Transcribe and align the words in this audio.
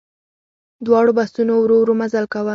دواړو 0.85 1.11
بسونو 1.17 1.53
ورو 1.59 1.75
ورو 1.79 1.93
مزل 2.01 2.25
کاوه. 2.33 2.49